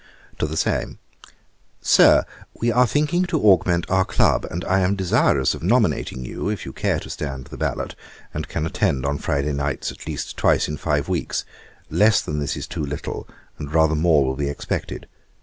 [0.39, 0.97] To the same.
[1.79, 6.49] 'Sir, 'We are thinking to augment our club, and I am desirous of nominating you,
[6.49, 7.93] if you care to stand the ballot,
[8.33, 11.45] and can attend on Friday nights at least twice in five weeks:
[11.91, 13.27] less than this is too little,
[13.59, 15.07] and rather more will be expected.